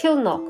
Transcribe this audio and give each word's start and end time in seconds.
Челнок. 0.00 0.42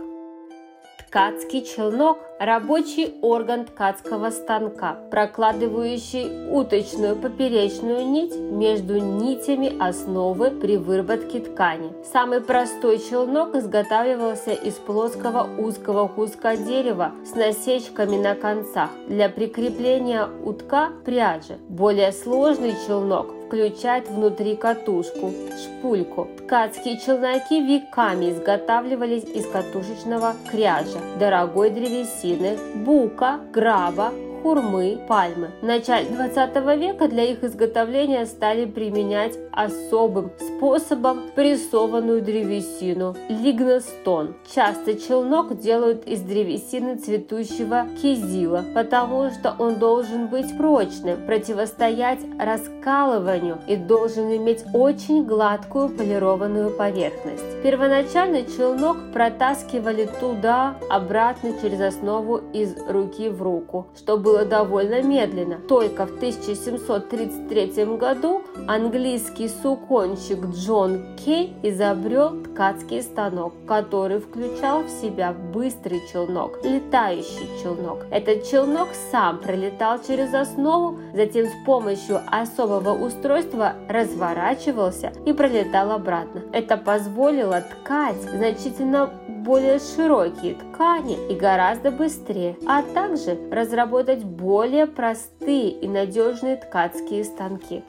Ткацкий 0.98 1.65
челнок– 1.65 2.19
рабочий 2.39 3.15
орган 3.23 3.65
ткацкого 3.65 4.29
станка, 4.29 4.98
прокладывающий 5.11 6.51
уточную 6.51 7.17
поперечную 7.17 8.06
нить 8.06 8.37
между 8.37 8.98
нитями 8.98 9.74
основы 9.80 10.50
при 10.50 10.76
выработке 10.76 11.40
ткани. 11.40 11.95
Самый 12.12 12.42
простой 12.42 12.98
челнок 12.98 13.54
изготавливался 13.54 14.53
из 14.53 14.74
плоского 14.74 15.49
узкого 15.58 16.08
куска 16.08 16.58
дерева 16.58 17.12
с 17.24 17.34
насечками 17.34 18.18
на 18.18 18.34
концах 18.34 18.90
для 19.06 19.30
прикрепления 19.30 20.28
утка 20.44 20.90
пряжи. 21.06 21.56
Более 21.70 22.12
сложный 22.12 22.74
челнок 22.86 23.38
включает 23.48 24.08
внутри 24.10 24.56
катушку, 24.56 25.32
шпульку. 25.56 26.28
Ткацкие 26.38 26.98
челноки 26.98 27.60
веками 27.62 28.30
изготавливались 28.30 29.24
из 29.24 29.46
катушечного 29.46 30.34
кряжа, 30.50 31.00
дорогой 31.18 31.70
древесины, 31.70 32.59
бука, 32.74 33.40
граба, 33.50 34.12
хурмы, 34.42 34.98
пальмы. 35.09 35.51
В 35.60 35.65
начале 35.65 36.09
20 36.09 36.56
века 36.79 37.09
для 37.09 37.24
их 37.24 37.42
изготовления 37.45 38.27
стали 38.27 38.65
применять 38.65 39.38
особым 39.52 40.30
способом 40.38 41.23
прессованную 41.34 42.23
древесину– 42.23 43.16
лигностон. 43.29 44.34
Часто 44.55 44.95
челнок 44.95 45.59
делают 45.59 46.06
из 46.06 46.20
древесины 46.20 46.96
цветущего 46.96 47.87
кизила, 48.01 48.65
потому 48.74 49.30
что 49.30 49.55
он 49.59 49.77
должен 49.77 50.29
быть 50.29 50.57
прочным, 50.57 51.27
противостоять 51.27 52.20
раскалыванию 52.38 53.59
и 53.66 53.77
должен 53.77 54.34
иметь 54.37 54.65
очень 54.73 55.24
гладкую 55.24 55.88
полированную 55.91 56.70
поверхность. 56.70 57.45
Первоначально 57.62 58.45
челнок 58.45 58.96
протаскивали 59.12 60.09
туда-обратно 60.20 61.52
через 61.60 61.80
основу 61.80 62.40
из 62.52 62.77
руки 62.88 63.29
в 63.29 63.43
руку, 63.43 63.88
что 63.96 64.17
было 64.29 64.45
довольно 64.45 65.01
медленно. 65.01 65.57
Только 65.57 66.05
в 66.07 66.17
1733 66.17 67.97
году 67.97 68.43
английский 68.67 69.48
суконщик 69.48 70.45
Джон 70.55 71.17
Кей 71.17 71.55
изобрел 71.62 72.43
ткацкий 72.43 73.01
станок, 73.03 73.55
который 73.67 74.21
включал 74.21 74.83
в 74.83 74.91
себя 74.91 75.33
быстрый 75.33 76.03
челнок, 76.12 76.59
летающий 76.62 77.49
челнок. 77.62 78.05
Этот 78.11 78.45
челнок 78.45 78.89
сам 79.11 79.39
пролетал 79.39 79.99
через 80.06 80.34
основу, 80.34 80.99
затем 81.15 81.47
с 81.47 81.65
помощью 81.65 82.21
особого 82.31 82.93
устройства 82.93 83.77
разворачивался 83.89 85.12
и 85.25 85.33
пролетал 85.33 85.93
обратно. 85.93 86.43
Это 86.53 86.77
позволило 86.77 87.62
ткать 87.62 88.21
значительно 88.37 89.11
более 89.42 89.78
широкие 89.78 90.55
ткани 90.55 91.17
и 91.31 91.34
гораздо 91.34 91.91
быстрее, 91.91 92.56
а 92.67 92.83
также 92.83 93.39
разработать 93.50 94.25
более 94.25 94.86
простые 94.86 95.70
и 95.70 95.89
надежные 95.89 96.56
ткацкие 96.56 97.25
станки. 97.25 97.83